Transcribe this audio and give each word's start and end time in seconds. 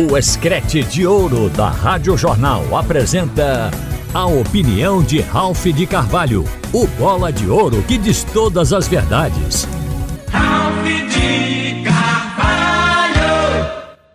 O 0.00 0.16
Escrete 0.16 0.84
de 0.84 1.04
Ouro 1.04 1.50
da 1.50 1.68
Rádio 1.68 2.16
Jornal 2.16 2.76
apresenta 2.76 3.68
a 4.14 4.26
opinião 4.26 5.02
de 5.02 5.20
Ralph 5.20 5.66
de 5.66 5.88
Carvalho, 5.88 6.44
o 6.72 6.86
bola 6.86 7.32
de 7.32 7.50
ouro 7.50 7.82
que 7.82 7.98
diz 7.98 8.22
todas 8.22 8.72
as 8.72 8.86
verdades. 8.86 9.66
Ralph 10.28 10.84
de 10.84 11.82
Carvalho! 11.82 13.18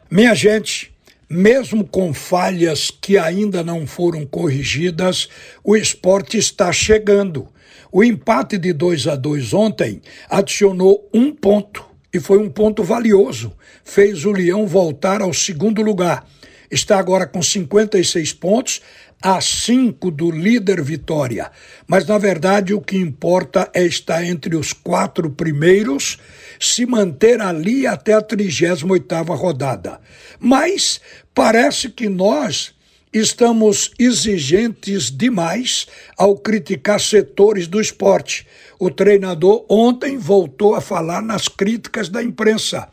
Minha 0.10 0.34
gente, 0.34 0.94
mesmo 1.30 1.84
com 1.84 2.14
falhas 2.14 2.90
que 2.90 3.18
ainda 3.18 3.62
não 3.62 3.86
foram 3.86 4.26
corrigidas, 4.26 5.28
o 5.62 5.76
esporte 5.76 6.38
está 6.38 6.72
chegando. 6.72 7.50
O 7.92 8.06
empate 8.06 8.58
de 8.58 8.72
2 8.72 9.06
a 9.08 9.18
2 9.18 9.54
ontem 9.54 10.02
adicionou 10.30 11.10
um 11.14 11.30
ponto 11.36 11.93
e 12.14 12.20
foi 12.20 12.38
um 12.38 12.50
ponto 12.50 12.84
valioso. 12.84 13.52
Fez 13.84 14.24
o 14.26 14.32
Leão 14.32 14.68
voltar 14.68 15.22
ao 15.22 15.34
segundo 15.34 15.82
lugar. 15.82 16.26
Está 16.70 17.00
agora 17.00 17.26
com 17.26 17.42
56 17.42 18.34
pontos, 18.34 18.82
a 19.22 19.40
5 19.40 20.12
do 20.12 20.30
líder 20.30 20.82
Vitória. 20.84 21.50
Mas, 21.88 22.06
na 22.06 22.18
verdade, 22.18 22.74
o 22.74 22.82
que 22.82 22.98
importa 22.98 23.70
é 23.74 23.84
estar 23.86 24.24
entre 24.24 24.56
os 24.56 24.74
quatro 24.74 25.30
primeiros, 25.30 26.20
se 26.60 26.86
manter 26.86 27.40
ali 27.42 27.88
até 27.88 28.14
a 28.14 28.22
38 28.22 29.34
rodada. 29.34 30.00
Mas 30.40 31.00
parece 31.34 31.90
que 31.90 32.10
nós 32.10 32.74
estamos 33.14 33.92
exigentes 34.00 35.12
demais 35.12 35.86
ao 36.18 36.36
criticar 36.36 37.00
setores 37.00 37.68
do 37.68 37.80
esporte. 37.80 38.48
O 38.80 38.90
treinador 38.90 39.66
ontem 39.70 40.18
voltou 40.18 40.74
a 40.74 40.82
falar 40.82 41.22
nas 41.22 41.48
críticas 41.48 42.10
da 42.10 42.24
imprensa. 42.24 42.90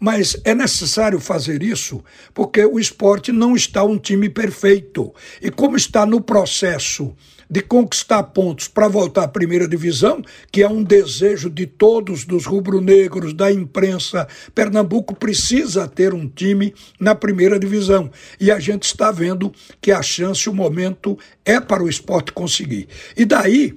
Mas 0.00 0.40
é 0.44 0.54
necessário 0.54 1.20
fazer 1.20 1.62
isso 1.62 2.02
porque 2.32 2.64
o 2.64 2.80
esporte 2.80 3.30
não 3.30 3.54
está 3.54 3.84
um 3.84 3.98
time 3.98 4.28
perfeito. 4.28 5.14
E 5.40 5.50
como 5.50 5.76
está 5.76 6.04
no 6.04 6.20
processo 6.20 7.14
de 7.50 7.60
conquistar 7.60 8.22
pontos 8.22 8.68
para 8.68 8.86
voltar 8.86 9.24
à 9.24 9.28
primeira 9.28 9.66
divisão, 9.66 10.22
que 10.52 10.62
é 10.62 10.68
um 10.68 10.84
desejo 10.84 11.50
de 11.50 11.66
todos, 11.66 12.24
dos 12.24 12.46
rubro-negros, 12.46 13.34
da 13.34 13.50
imprensa. 13.50 14.28
Pernambuco 14.54 15.16
precisa 15.16 15.88
ter 15.88 16.14
um 16.14 16.28
time 16.28 16.72
na 17.00 17.14
primeira 17.14 17.58
divisão. 17.58 18.10
E 18.38 18.52
a 18.52 18.60
gente 18.60 18.84
está 18.84 19.10
vendo 19.10 19.52
que 19.80 19.90
a 19.90 20.00
chance, 20.00 20.48
o 20.48 20.54
momento 20.54 21.18
é 21.44 21.58
para 21.58 21.82
o 21.82 21.88
esporte 21.88 22.30
conseguir. 22.30 22.86
E 23.16 23.24
daí 23.24 23.74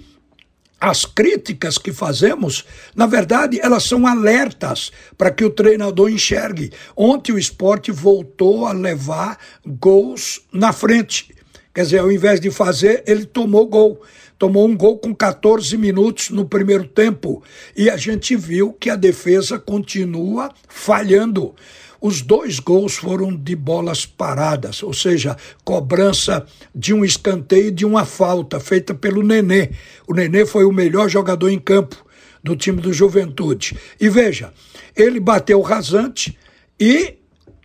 as 0.79 1.05
críticas 1.05 1.77
que 1.77 1.93
fazemos, 1.93 2.65
na 2.93 3.07
verdade, 3.07 3.57
elas 3.61 3.83
são 3.83 4.05
alertas 4.05 4.91
para 5.17 5.31
que 5.31 5.45
o 5.45 5.49
treinador 5.49 6.09
enxergue. 6.09 6.71
Ontem 6.93 7.31
o 7.31 7.39
esporte 7.39 7.89
voltou 7.89 8.67
a 8.67 8.73
levar 8.73 9.39
gols 9.65 10.41
na 10.51 10.73
frente. 10.73 11.33
Quer 11.73 11.83
dizer, 11.83 11.99
ao 11.99 12.11
invés 12.11 12.39
de 12.39 12.51
fazer, 12.51 13.03
ele 13.07 13.25
tomou 13.25 13.65
gol. 13.65 14.01
Tomou 14.37 14.67
um 14.67 14.77
gol 14.77 14.99
com 14.99 15.13
14 15.13 15.75
minutos 15.77 16.29
no 16.29 16.45
primeiro 16.45 16.87
tempo. 16.87 17.41
E 17.75 17.89
a 17.89 17.97
gente 17.97 18.35
viu 18.35 18.73
que 18.73 18.89
a 18.89 18.95
defesa 18.95 19.57
continua 19.57 20.51
falhando. 20.67 21.55
Os 21.99 22.21
dois 22.21 22.59
gols 22.59 22.95
foram 22.95 23.33
de 23.35 23.55
bolas 23.55 24.05
paradas, 24.05 24.83
ou 24.83 24.93
seja, 24.93 25.37
cobrança 25.63 26.45
de 26.75 26.93
um 26.93 27.03
escanteio 27.05 27.67
e 27.67 27.71
de 27.71 27.85
uma 27.85 28.05
falta 28.05 28.59
feita 28.59 28.93
pelo 28.93 29.23
Nenê. 29.23 29.71
O 30.05 30.13
Nenê 30.13 30.45
foi 30.45 30.65
o 30.65 30.71
melhor 30.71 31.07
jogador 31.07 31.49
em 31.49 31.59
campo 31.59 32.05
do 32.43 32.57
time 32.57 32.81
do 32.81 32.91
Juventude. 32.91 33.77
E 33.99 34.09
veja, 34.09 34.53
ele 34.95 35.19
bateu 35.19 35.61
rasante 35.61 36.37
e 36.77 37.15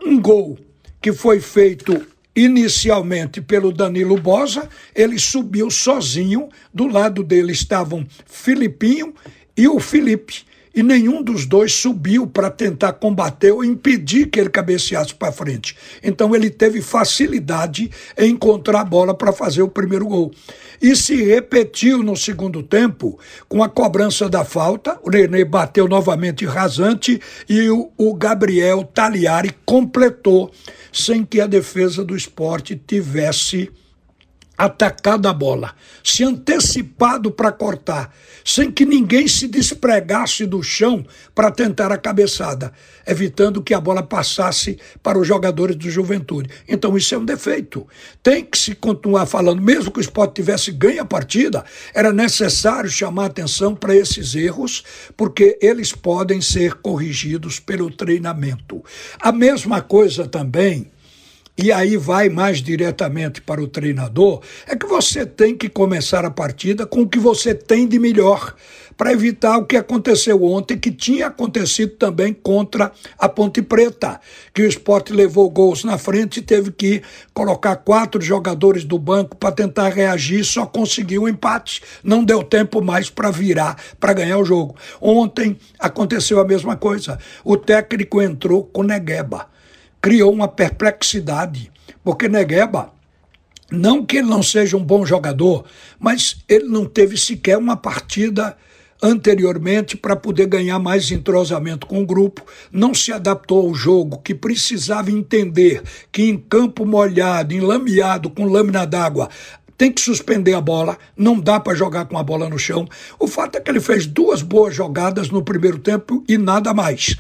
um 0.07 0.21
gol 0.21 0.57
que 1.03 1.13
foi 1.13 1.41
feito 1.41 2.07
inicialmente 2.39 3.41
pelo 3.41 3.73
Danilo 3.73 4.17
Bosa, 4.17 4.69
ele 4.95 5.19
subiu 5.19 5.71
sozinho, 5.71 6.49
do 6.73 6.87
lado 6.87 7.25
dele 7.25 7.51
estavam 7.51 8.07
Filipinho 8.27 9.13
e 9.57 9.67
o 9.67 9.81
Felipe. 9.81 10.45
E 10.79 10.83
nenhum 10.85 11.25
dos 11.25 11.45
dois 11.45 11.73
subiu 11.73 12.25
para 12.25 12.49
tentar 12.49 12.93
combater 12.93 13.51
ou 13.51 13.65
impedir 13.65 14.27
que 14.29 14.39
ele 14.39 14.49
cabeceasse 14.49 15.13
para 15.13 15.33
frente. 15.33 15.77
Então 16.01 16.37
ele 16.37 16.49
teve 16.51 16.81
facilidade 16.81 17.91
em 18.17 18.31
encontrar 18.31 18.83
a 18.83 18.85
bola 18.85 19.13
para 19.13 19.33
fazer 19.33 19.61
o 19.61 19.69
primeiro 19.69 20.07
gol. 20.07 20.31
E 20.81 20.95
se 20.95 21.17
repetiu 21.17 22.05
no 22.05 22.17
segundo 22.17 22.63
tempo 22.63 23.19
com 23.49 23.61
a 23.61 23.69
cobrança 23.69 24.29
da 24.29 24.45
falta. 24.45 24.97
O 25.03 25.11
René 25.11 25.45
bateu 25.45 25.89
novamente 25.89 26.47
rasante 26.47 27.21
e 27.49 27.69
o, 27.69 27.91
o 27.99 28.15
Gabriel 28.15 28.85
Taliari 28.85 29.51
completou 29.67 30.49
sem 30.93 31.25
que 31.25 31.41
a 31.41 31.49
defesa 31.49 32.05
do 32.05 32.17
esporte 32.17 32.81
tivesse 32.87 33.69
atacado 34.59 35.29
a 35.29 35.33
bola, 35.33 35.73
se 36.03 36.25
antecipado 36.25 37.31
para 37.31 37.53
cortar, 37.53 38.13
sem 38.45 38.73
que 38.73 38.85
ninguém 38.85 39.29
se 39.29 39.47
despregasse 39.47 40.45
do 40.45 40.61
chão 40.65 41.07
para 41.33 41.53
tentar 41.53 41.93
a 41.93 41.97
cabeçada, 41.97 42.73
evitando 43.07 43.63
que 43.63 43.73
a 43.73 43.81
bola 43.81 44.03
passasse 44.03 44.77
para 45.01 45.17
os 45.17 45.29
jogadores 45.29 45.77
do 45.77 45.89
Juventude. 45.89 46.51
Então 46.67 46.97
isso 46.97 47.15
é 47.15 47.19
um 47.19 47.25
defeito. 47.25 47.87
Tem 48.21 48.45
que 48.45 48.59
se 48.59 48.75
continuar 48.75 49.27
falando, 49.27 49.63
mesmo 49.63 49.93
que 49.93 50.01
o 50.01 50.03
esporte 50.03 50.35
tivesse 50.35 50.73
ganho 50.73 51.03
a 51.03 51.07
partida, 51.07 51.65
era 51.95 52.13
necessário 52.13 52.91
chamar 52.91 53.27
atenção 53.27 53.77
para 53.77 53.95
esses 53.95 54.35
erros, 54.35 54.83
porque 55.17 55.57
eles 55.63 55.93
podem 55.93 56.41
ser 56.41 56.75
corrigidos 56.75 57.61
pelo 57.61 57.91
treinamento. 57.91 58.85
A 59.21 59.31
mesma 59.31 59.81
coisa 59.81 60.27
também 60.27 60.91
e 61.59 61.73
aí 61.73 61.97
vai 61.97 62.29
mais 62.29 62.63
diretamente 62.63 63.43
para 63.43 63.61
o 63.61 63.67
treinador, 63.67 64.41
é 64.65 64.77
que 64.77 64.87
você 64.87 65.27
tem 65.27 65.57
que 65.57 65.69
começar 65.69 66.25
a 66.25 66.31
partida 66.31 66.87
com 66.87 67.03
o 67.03 67.09
que 67.09 67.19
você 67.19 67.53
tem 67.53 67.89
de 67.89 67.99
melhor, 67.99 68.55
para 68.97 69.13
evitar 69.13 69.59
o 69.59 69.65
que 69.65 69.77
aconteceu 69.77 70.43
ontem, 70.43 70.77
que 70.77 70.91
tinha 70.91 71.29
acontecido 71.29 71.93
também 71.97 72.33
contra 72.33 72.93
a 73.17 73.29
Ponte 73.29 73.63
Preta, 73.63 74.21
que 74.53 74.63
o 74.63 74.67
esporte 74.67 75.13
levou 75.13 75.49
gols 75.49 75.85
na 75.85 75.97
frente 75.97 76.39
e 76.39 76.43
teve 76.43 76.73
que 76.73 77.03
colocar 77.33 77.77
quatro 77.77 78.21
jogadores 78.21 78.85
do 78.85 78.99
banco 78.99 79.37
para 79.37 79.53
tentar 79.53 79.91
reagir, 79.91 80.45
só 80.45 80.67
conseguiu 80.67 81.23
um 81.23 81.29
empate. 81.29 81.81
Não 82.03 82.25
deu 82.25 82.43
tempo 82.43 82.83
mais 82.83 83.09
para 83.09 83.31
virar, 83.31 83.77
para 84.01 84.13
ganhar 84.13 84.39
o 84.39 84.45
jogo. 84.45 84.75
Ontem 85.01 85.57
aconteceu 85.79 86.41
a 86.41 86.45
mesma 86.45 86.77
coisa. 86.77 87.21
O 87.45 87.57
técnico 87.57 88.21
entrou 88.21 88.65
com 88.65 88.83
Negueba 88.83 89.58
criou 90.01 90.33
uma 90.33 90.49
perplexidade, 90.49 91.71
porque 92.03 92.29
Negueba, 92.29 92.93
não 93.71 94.05
que 94.05 94.19
ele 94.19 94.29
não 94.29 94.43
seja 94.43 94.77
um 94.77 94.85
bom 94.85 95.05
jogador, 95.05 95.65
mas 95.99 96.39
ele 96.49 96.67
não 96.67 96.87
teve 96.87 97.17
sequer 97.17 97.59
uma 97.59 97.77
partida 97.77 98.57
anteriormente 99.03 99.97
para 99.97 100.17
poder 100.17 100.47
ganhar 100.47 100.79
mais 100.79 101.11
entrosamento 101.11 101.87
com 101.87 102.03
o 102.03 102.07
grupo, 102.07 102.45
não 102.73 102.93
se 102.93 103.13
adaptou 103.13 103.69
ao 103.69 103.75
jogo, 103.75 104.19
que 104.19 104.35
precisava 104.35 105.11
entender 105.11 105.83
que 106.11 106.23
em 106.23 106.37
campo 106.37 106.85
molhado, 106.85 107.55
enlameado 107.55 108.31
com 108.31 108.45
lâmina 108.45 108.85
d'água, 108.87 109.29
tem 109.77 109.93
que 109.93 110.01
suspender 110.01 110.55
a 110.55 110.61
bola, 110.61 110.99
não 111.17 111.39
dá 111.39 111.61
para 111.61 111.77
jogar 111.77 112.07
com 112.07 112.19
a 112.19 112.23
bola 112.25 112.49
no 112.49 112.59
chão. 112.59 112.89
O 113.17 113.29
fato 113.29 113.57
é 113.57 113.61
que 113.61 113.71
ele 113.71 113.79
fez 113.79 114.07
duas 114.07 114.43
boas 114.43 114.75
jogadas 114.75 115.31
no 115.31 115.45
primeiro 115.45 115.79
tempo 115.79 116.25
e 116.29 116.37
nada 116.37 116.75
mais 116.75 117.17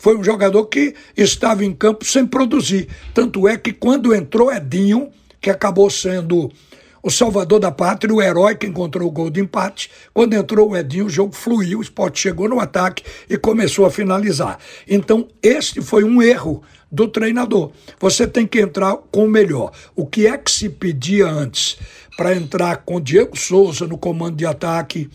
foi 0.00 0.16
um 0.16 0.24
jogador 0.24 0.64
que 0.64 0.94
estava 1.14 1.62
em 1.62 1.74
campo 1.74 2.06
sem 2.06 2.26
produzir. 2.26 2.88
Tanto 3.12 3.46
é 3.46 3.58
que 3.58 3.70
quando 3.70 4.14
entrou 4.14 4.50
Edinho, 4.50 5.10
que 5.38 5.50
acabou 5.50 5.90
sendo 5.90 6.50
o 7.02 7.10
salvador 7.10 7.60
da 7.60 7.70
pátria, 7.70 8.14
o 8.14 8.20
herói 8.20 8.54
que 8.54 8.66
encontrou 8.66 9.06
o 9.06 9.10
gol 9.10 9.28
de 9.28 9.40
empate. 9.40 9.90
Quando 10.14 10.32
entrou 10.32 10.70
o 10.70 10.76
Edinho, 10.76 11.04
o 11.04 11.10
jogo 11.10 11.34
fluiu, 11.34 11.80
o 11.80 11.82
esporte 11.82 12.18
chegou 12.18 12.48
no 12.48 12.60
ataque 12.60 13.04
e 13.28 13.36
começou 13.36 13.84
a 13.84 13.90
finalizar. 13.90 14.58
Então, 14.88 15.28
este 15.42 15.82
foi 15.82 16.02
um 16.02 16.22
erro 16.22 16.62
do 16.90 17.06
treinador. 17.06 17.70
Você 18.00 18.26
tem 18.26 18.46
que 18.46 18.58
entrar 18.58 18.96
com 19.12 19.26
o 19.26 19.30
melhor. 19.30 19.70
O 19.94 20.06
que 20.06 20.26
é 20.26 20.38
que 20.38 20.50
se 20.50 20.70
pedia 20.70 21.26
antes? 21.26 21.76
Para 22.16 22.34
entrar 22.34 22.78
com 22.78 22.98
Diego 22.98 23.38
Souza 23.38 23.86
no 23.86 23.98
comando 23.98 24.36
de 24.36 24.46
ataque, 24.46 25.10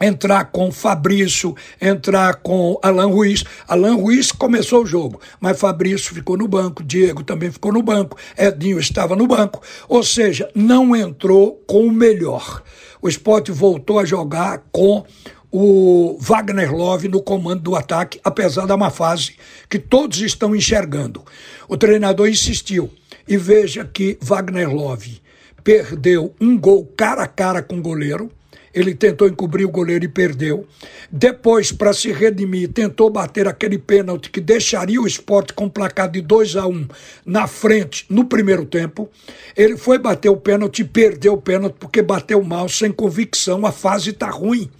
entrar 0.00 0.46
com 0.46 0.72
Fabrício, 0.72 1.54
entrar 1.80 2.36
com 2.36 2.78
Alan 2.82 3.06
Ruiz. 3.06 3.44
Alan 3.68 3.96
Ruiz 3.96 4.32
começou 4.32 4.82
o 4.82 4.86
jogo, 4.86 5.20
mas 5.38 5.58
Fabrício 5.58 6.14
ficou 6.14 6.36
no 6.36 6.48
banco, 6.48 6.82
Diego 6.82 7.22
também 7.22 7.50
ficou 7.50 7.72
no 7.72 7.82
banco, 7.82 8.16
Edinho 8.36 8.78
estava 8.78 9.14
no 9.14 9.26
banco. 9.26 9.62
Ou 9.88 10.02
seja, 10.02 10.50
não 10.54 10.96
entrou 10.96 11.62
com 11.66 11.86
o 11.86 11.92
melhor. 11.92 12.62
O 13.02 13.08
esporte 13.08 13.52
voltou 13.52 13.98
a 13.98 14.04
jogar 14.04 14.64
com 14.72 15.04
o 15.52 16.16
Wagner 16.20 16.72
Love 16.72 17.08
no 17.08 17.20
comando 17.20 17.62
do 17.62 17.76
ataque, 17.76 18.20
apesar 18.22 18.66
da 18.66 18.76
má 18.76 18.88
fase 18.88 19.34
que 19.68 19.78
todos 19.78 20.20
estão 20.20 20.54
enxergando. 20.54 21.24
O 21.68 21.76
treinador 21.76 22.28
insistiu. 22.28 22.90
E 23.26 23.36
veja 23.36 23.84
que 23.84 24.18
Wagner 24.20 24.72
Love 24.72 25.20
perdeu 25.62 26.34
um 26.40 26.58
gol 26.58 26.84
cara 26.96 27.24
a 27.24 27.28
cara 27.28 27.62
com 27.62 27.78
o 27.78 27.82
goleiro 27.82 28.30
ele 28.72 28.94
tentou 28.94 29.28
encobrir 29.28 29.64
o 29.64 29.70
goleiro 29.70 30.04
e 30.04 30.08
perdeu. 30.08 30.66
Depois, 31.10 31.72
para 31.72 31.92
se 31.92 32.12
redimir, 32.12 32.72
tentou 32.72 33.10
bater 33.10 33.48
aquele 33.48 33.78
pênalti 33.78 34.30
que 34.30 34.40
deixaria 34.40 35.00
o 35.00 35.06
esporte 35.06 35.52
com 35.52 35.68
placar 35.68 36.10
de 36.10 36.20
2 36.20 36.56
a 36.56 36.66
1 36.66 36.70
um 36.70 36.88
na 37.24 37.46
frente 37.46 38.06
no 38.08 38.24
primeiro 38.24 38.64
tempo. 38.64 39.08
Ele 39.56 39.76
foi 39.76 39.98
bater 39.98 40.28
o 40.28 40.36
pênalti 40.36 40.80
e 40.80 40.84
perdeu 40.84 41.34
o 41.34 41.42
pênalti 41.42 41.76
porque 41.78 42.02
bateu 42.02 42.42
mal, 42.42 42.68
sem 42.68 42.92
convicção. 42.92 43.66
A 43.66 43.72
fase 43.72 44.10
está 44.10 44.30
ruim. 44.30 44.70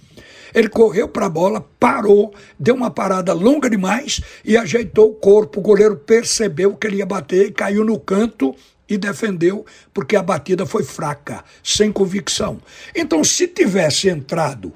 Ele 0.53 0.67
correu 0.67 1.07
para 1.07 1.27
a 1.27 1.29
bola, 1.29 1.65
parou, 1.79 2.33
deu 2.59 2.75
uma 2.75 2.91
parada 2.91 3.33
longa 3.33 3.69
demais 3.69 4.21
e 4.43 4.57
ajeitou 4.57 5.09
o 5.09 5.13
corpo. 5.13 5.59
O 5.59 5.63
goleiro 5.63 5.95
percebeu 5.95 6.75
que 6.75 6.87
ele 6.87 6.97
ia 6.97 7.05
bater 7.05 7.47
e 7.47 7.51
caiu 7.51 7.85
no 7.85 7.97
canto 7.99 8.53
e 8.91 8.97
defendeu 8.97 9.65
porque 9.93 10.17
a 10.17 10.21
batida 10.21 10.65
foi 10.65 10.83
fraca, 10.83 11.45
sem 11.63 11.93
convicção. 11.93 12.61
Então, 12.93 13.23
se 13.23 13.47
tivesse 13.47 14.09
entrado 14.09 14.73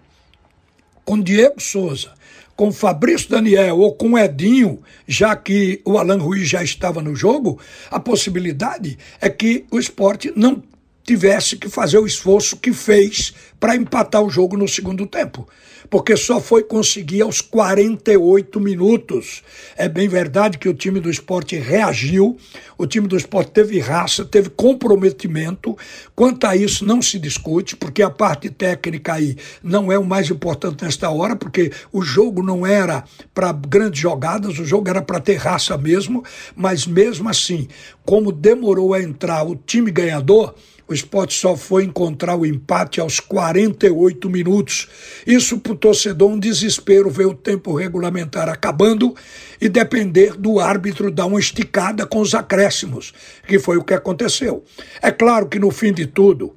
com 1.03 1.19
Diego 1.19 1.61
Souza, 1.61 2.13
com 2.55 2.71
Fabrício 2.71 3.29
Daniel 3.29 3.77
ou 3.77 3.93
com 3.93 4.17
Edinho, 4.17 4.81
já 5.05 5.35
que 5.35 5.81
o 5.83 5.97
Alan 5.97 6.17
Ruiz 6.17 6.47
já 6.47 6.63
estava 6.63 7.01
no 7.01 7.13
jogo, 7.13 7.59
a 7.91 7.99
possibilidade 7.99 8.97
é 9.19 9.29
que 9.29 9.65
o 9.69 9.77
esporte 9.77 10.31
não 10.33 10.63
tivesse 11.05 11.55
que 11.55 11.69
fazer 11.69 11.99
o 11.99 12.07
esforço 12.07 12.57
que 12.57 12.73
fez 12.73 13.33
para 13.59 13.75
empatar 13.75 14.23
o 14.23 14.29
jogo 14.29 14.57
no 14.57 14.67
segundo 14.67 15.05
tempo, 15.05 15.47
porque 15.89 16.17
só 16.17 16.41
foi 16.41 16.63
conseguir 16.63 17.21
aos 17.21 17.41
48 17.41 18.59
minutos. 18.59 19.43
É 19.77 19.87
bem 19.87 20.07
verdade 20.07 20.57
que 20.57 20.67
o 20.67 20.73
time 20.73 20.99
do 20.99 21.09
esporte 21.09 21.55
reagiu, 21.55 22.37
o 22.77 22.87
time 22.87 23.07
do 23.07 23.15
esporte 23.15 23.51
teve 23.51 23.79
raça, 23.79 24.25
teve 24.25 24.49
comprometimento. 24.49 25.77
Quanto 26.15 26.45
a 26.47 26.55
isso, 26.55 26.83
não 26.83 27.01
se 27.01 27.19
discute, 27.19 27.75
porque 27.75 28.01
a 28.01 28.09
parte 28.09 28.49
técnica 28.49 29.13
aí 29.13 29.37
não 29.63 29.91
é 29.91 29.97
o 29.97 30.05
mais 30.05 30.29
importante 30.29 30.83
nesta 30.83 31.09
hora, 31.09 31.35
porque 31.35 31.71
o 31.93 32.01
jogo 32.01 32.41
não 32.41 32.65
era 32.65 33.03
para 33.33 33.51
grandes 33.51 33.99
jogadas, 33.99 34.57
o 34.57 34.65
jogo 34.65 34.89
era 34.89 35.03
para 35.03 35.19
ter 35.19 35.35
raça 35.35 35.77
mesmo, 35.77 36.23
mas 36.55 36.87
mesmo 36.87 37.29
assim, 37.29 37.67
como 38.03 38.31
demorou 38.31 38.93
a 38.93 39.01
entrar 39.01 39.43
o 39.43 39.55
time 39.55 39.91
ganhador 39.91 40.55
o 40.87 40.93
esporte 40.93 41.33
só 41.33 41.55
foi 41.55 41.83
encontrar 41.83 42.35
o 42.35 42.45
empate 42.45 42.99
aos 42.99 43.19
48 43.19 44.29
minutos. 44.29 44.87
Isso 45.25 45.59
para 45.59 45.73
o 45.73 45.75
torcedor 45.75 46.29
um 46.29 46.39
desespero 46.39 47.09
ver 47.09 47.25
o 47.25 47.33
tempo 47.33 47.73
regulamentar 47.73 48.47
acabando 48.49 49.15
e 49.59 49.67
depender 49.67 50.33
do 50.33 50.59
árbitro 50.59 51.09
dar 51.09 51.25
uma 51.25 51.39
esticada 51.39 52.05
com 52.05 52.19
os 52.19 52.35
acréscimos, 52.35 53.13
que 53.47 53.57
foi 53.57 53.77
o 53.77 53.83
que 53.83 53.93
aconteceu. 53.93 54.63
É 55.01 55.11
claro 55.11 55.47
que 55.47 55.57
no 55.57 55.71
fim 55.71 55.91
de 55.91 56.05
tudo, 56.05 56.55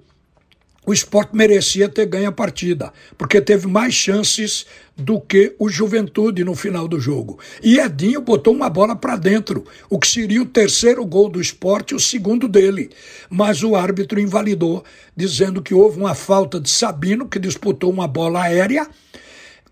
o 0.88 0.93
esporte 0.94 1.37
merecia 1.37 1.87
ter 1.87 2.06
ganho 2.06 2.31
a 2.31 2.32
partida, 2.32 2.90
porque 3.19 3.43
teve 3.43 3.67
mais 3.67 3.93
chances 3.93 4.64
do 4.96 5.20
que 5.20 5.55
o 5.58 5.69
Juventude 5.69 6.43
no 6.43 6.55
final 6.55 6.88
do 6.88 6.99
jogo. 6.99 7.38
E 7.62 7.79
Edinho 7.79 8.23
botou 8.23 8.55
uma 8.55 8.70
bola 8.70 8.96
para 8.96 9.14
dentro, 9.14 9.67
o 9.90 9.99
que 9.99 10.08
seria 10.08 10.40
o 10.40 10.46
terceiro 10.46 11.05
gol 11.05 11.29
do 11.29 11.43
esporte, 11.43 11.94
o 11.94 12.00
segundo 12.00 12.49
dele. 12.49 12.88
Mas 13.29 13.62
o 13.62 13.76
árbitro 13.76 14.19
invalidou, 14.19 14.82
dizendo 15.14 15.61
que 15.61 15.75
houve 15.75 16.00
uma 16.00 16.14
falta 16.14 16.58
de 16.58 16.70
Sabino, 16.70 17.29
que 17.29 17.38
disputou 17.38 17.93
uma 17.93 18.08
bola 18.08 18.44
aérea 18.44 18.88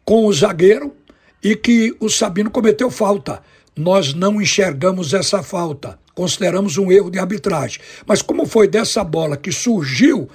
com 0.05 0.27
o 0.27 0.33
zagueiro 0.35 0.95
e 1.43 1.57
que 1.57 1.97
o 1.99 2.11
Sabino 2.11 2.51
cometeu 2.51 2.91
falta. 2.91 3.43
Nós 3.75 4.13
não 4.13 4.39
enxergamos 4.39 5.15
essa 5.15 5.43
falta, 5.43 5.99
consideramos 6.15 6.77
um 6.77 6.93
erro 6.93 7.11
de 7.11 7.19
arbitragem. 7.19 7.81
Mas 8.07 8.21
como 8.21 8.45
foi 8.45 8.69
dessa 8.69 9.03
bola 9.03 9.35
que 9.35 9.51
surgiu 9.51 10.29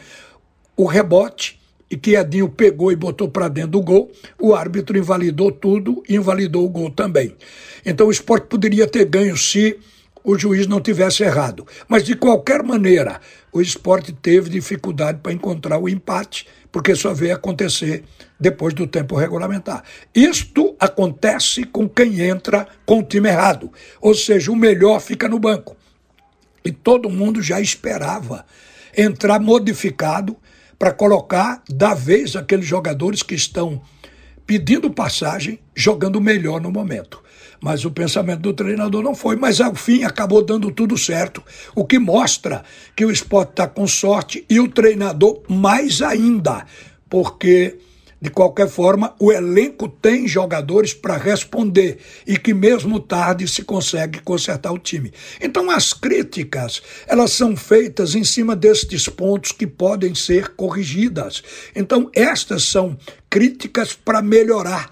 o 0.81 0.87
rebote 0.87 1.59
e 1.89 1.97
que 1.97 2.15
Edinho 2.15 2.49
pegou 2.49 2.91
e 2.91 2.95
botou 2.95 3.29
para 3.29 3.47
dentro 3.47 3.71
do 3.71 3.81
gol, 3.81 4.11
o 4.39 4.55
árbitro 4.55 4.97
invalidou 4.97 5.51
tudo 5.51 6.01
e 6.07 6.15
invalidou 6.15 6.65
o 6.65 6.69
gol 6.69 6.89
também. 6.89 7.35
Então 7.85 8.07
o 8.07 8.11
esporte 8.11 8.47
poderia 8.47 8.87
ter 8.87 9.05
ganho 9.05 9.35
se 9.37 9.77
o 10.23 10.37
juiz 10.37 10.67
não 10.67 10.79
tivesse 10.79 11.23
errado. 11.23 11.67
Mas 11.87 12.03
de 12.03 12.15
qualquer 12.15 12.63
maneira, 12.63 13.19
o 13.51 13.61
esporte 13.61 14.13
teve 14.13 14.49
dificuldade 14.49 15.19
para 15.21 15.33
encontrar 15.33 15.77
o 15.77 15.89
empate, 15.89 16.47
porque 16.71 16.95
só 16.95 17.13
veio 17.13 17.35
acontecer 17.35 18.05
depois 18.39 18.73
do 18.73 18.87
tempo 18.87 19.15
regulamentar. 19.15 19.83
Isto 20.15 20.75
acontece 20.79 21.65
com 21.65 21.89
quem 21.89 22.21
entra 22.21 22.67
com 22.85 22.99
o 22.99 23.03
time 23.03 23.29
errado, 23.29 23.71
ou 23.99 24.15
seja, 24.15 24.51
o 24.51 24.55
melhor 24.55 24.99
fica 25.01 25.27
no 25.27 25.37
banco. 25.37 25.75
E 26.63 26.71
todo 26.71 27.09
mundo 27.09 27.41
já 27.41 27.59
esperava 27.59 28.45
entrar 28.95 29.39
modificado 29.39 30.37
para 30.81 30.91
colocar 30.91 31.61
da 31.69 31.93
vez 31.93 32.35
aqueles 32.35 32.65
jogadores 32.65 33.21
que 33.21 33.35
estão 33.35 33.79
pedindo 34.47 34.89
passagem, 34.89 35.59
jogando 35.75 36.19
melhor 36.19 36.59
no 36.59 36.71
momento. 36.71 37.21
Mas 37.61 37.85
o 37.85 37.91
pensamento 37.91 38.41
do 38.41 38.51
treinador 38.51 39.03
não 39.03 39.13
foi, 39.13 39.35
mas 39.35 39.61
ao 39.61 39.75
fim 39.75 40.03
acabou 40.03 40.43
dando 40.43 40.71
tudo 40.71 40.97
certo, 40.97 41.43
o 41.75 41.85
que 41.85 41.99
mostra 41.99 42.63
que 42.95 43.05
o 43.05 43.11
esporte 43.11 43.51
está 43.51 43.67
com 43.67 43.85
sorte 43.85 44.43
e 44.49 44.59
o 44.59 44.67
treinador 44.67 45.43
mais 45.47 46.01
ainda, 46.01 46.65
porque 47.07 47.77
de 48.21 48.29
qualquer 48.29 48.69
forma, 48.69 49.15
o 49.19 49.31
elenco 49.31 49.89
tem 49.89 50.27
jogadores 50.27 50.93
para 50.93 51.17
responder 51.17 51.97
e 52.27 52.37
que 52.37 52.53
mesmo 52.53 52.99
tarde 52.99 53.47
se 53.47 53.63
consegue 53.63 54.19
consertar 54.21 54.71
o 54.71 54.77
time. 54.77 55.11
Então 55.41 55.71
as 55.71 55.91
críticas, 55.91 56.83
elas 57.07 57.31
são 57.31 57.57
feitas 57.57 58.13
em 58.13 58.23
cima 58.23 58.55
destes 58.55 59.09
pontos 59.09 59.51
que 59.51 59.65
podem 59.65 60.13
ser 60.13 60.49
corrigidas. 60.49 61.41
Então 61.75 62.11
estas 62.13 62.63
são 62.63 62.95
críticas 63.27 63.93
para 63.93 64.21
melhorar 64.21 64.91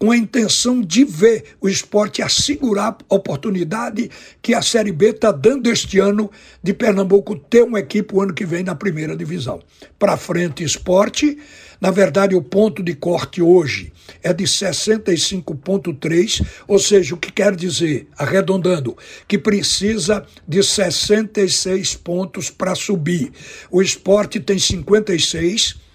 com 0.00 0.10
a 0.10 0.16
intenção 0.16 0.80
de 0.80 1.04
ver 1.04 1.44
o 1.60 1.68
esporte 1.68 2.22
assegurar 2.22 2.96
a 3.08 3.14
oportunidade 3.14 4.10
que 4.40 4.54
a 4.54 4.62
Série 4.62 4.92
B 4.92 5.10
está 5.10 5.30
dando 5.30 5.70
este 5.70 5.98
ano 5.98 6.30
de 6.62 6.72
Pernambuco 6.72 7.36
ter 7.36 7.64
uma 7.64 7.80
equipe 7.80 8.14
o 8.14 8.22
ano 8.22 8.32
que 8.32 8.46
vem 8.46 8.64
na 8.64 8.74
primeira 8.74 9.14
divisão. 9.14 9.60
Para 9.98 10.16
frente, 10.16 10.64
esporte. 10.64 11.36
Na 11.78 11.90
verdade, 11.90 12.34
o 12.34 12.40
ponto 12.40 12.82
de 12.82 12.94
corte 12.94 13.42
hoje 13.42 13.92
é 14.22 14.32
de 14.32 14.44
65,3, 14.44 16.46
ou 16.66 16.78
seja, 16.78 17.14
o 17.14 17.18
que 17.18 17.30
quer 17.30 17.54
dizer, 17.54 18.08
arredondando, 18.16 18.96
que 19.28 19.36
precisa 19.36 20.24
de 20.48 20.62
66 20.62 21.94
pontos 21.96 22.48
para 22.48 22.74
subir. 22.74 23.32
O 23.70 23.82
esporte 23.82 24.40
tem 24.40 24.58
56 24.58 25.89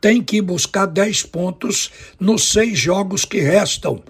tem 0.00 0.22
que 0.22 0.40
buscar 0.40 0.86
10 0.86 1.24
pontos 1.24 1.90
nos 2.18 2.50
seis 2.50 2.78
jogos 2.78 3.24
que 3.24 3.40
restam. 3.40 4.02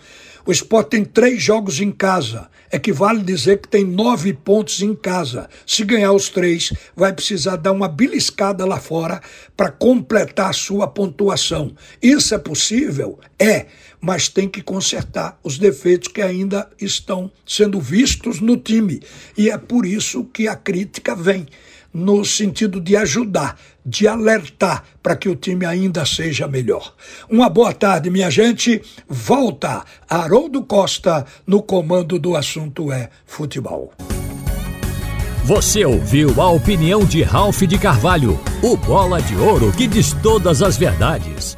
O 0.46 0.52
Sport 0.52 0.88
tem 0.90 1.04
três 1.04 1.42
jogos 1.42 1.80
em 1.80 1.90
casa. 1.90 2.48
Equivale 2.72 3.22
dizer 3.22 3.60
que 3.60 3.68
tem 3.68 3.84
nove 3.84 4.32
pontos 4.32 4.80
em 4.80 4.94
casa. 4.94 5.48
Se 5.66 5.84
ganhar 5.84 6.12
os 6.12 6.28
três, 6.28 6.72
vai 6.94 7.12
precisar 7.12 7.56
dar 7.56 7.72
uma 7.72 7.88
beliscada 7.88 8.64
lá 8.64 8.78
fora 8.78 9.20
para 9.56 9.70
completar 9.70 10.50
a 10.50 10.52
sua 10.52 10.86
pontuação. 10.86 11.74
Isso 12.00 12.34
é 12.34 12.38
possível? 12.38 13.18
É, 13.38 13.66
mas 14.00 14.28
tem 14.28 14.48
que 14.48 14.62
consertar 14.62 15.38
os 15.42 15.58
defeitos 15.58 16.08
que 16.08 16.22
ainda 16.22 16.68
estão 16.80 17.30
sendo 17.44 17.80
vistos 17.80 18.40
no 18.40 18.56
time. 18.56 19.00
E 19.36 19.50
é 19.50 19.58
por 19.58 19.84
isso 19.84 20.24
que 20.24 20.46
a 20.46 20.54
crítica 20.54 21.14
vem 21.14 21.46
no 21.96 22.24
sentido 22.24 22.78
de 22.78 22.94
ajudar, 22.94 23.56
de 23.84 24.06
alertar 24.06 24.84
para 25.02 25.16
que 25.16 25.28
o 25.28 25.34
time 25.34 25.64
ainda 25.64 26.04
seja 26.04 26.46
melhor. 26.46 26.92
Uma 27.28 27.48
boa 27.48 27.72
tarde, 27.72 28.10
minha 28.10 28.30
gente. 28.30 28.82
Volta 29.08 29.82
Haroldo 30.08 30.62
Costa 30.62 31.24
no 31.46 31.62
comando 31.62 32.18
do 32.18 32.36
assunto 32.36 32.92
é 32.92 33.08
futebol. 33.24 33.92
Você 35.44 35.84
ouviu 35.84 36.42
a 36.42 36.50
opinião 36.50 37.04
de 37.04 37.22
Ralph 37.22 37.62
de 37.62 37.78
Carvalho, 37.78 38.38
o 38.62 38.76
bola 38.76 39.22
de 39.22 39.36
ouro 39.36 39.72
que 39.72 39.86
diz 39.86 40.12
todas 40.22 40.60
as 40.60 40.76
verdades. 40.76 41.56